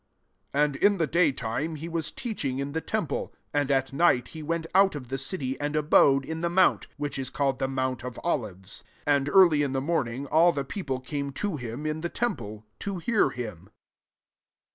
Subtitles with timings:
[0.53, 4.29] 37 And in the day time, he was teaching in the temple; and at night,
[4.29, 7.67] he went out of the city, and abode in the mount which is called the
[7.67, 8.83] mount oi Olives.
[9.05, 12.65] 38 And early in the morning all the people came to him in the temple,
[12.79, 13.69] to hear him.